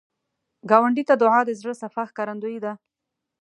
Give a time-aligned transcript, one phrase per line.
[0.69, 2.73] ګاونډي ته دعا، د زړه صفا ښکارندویي ده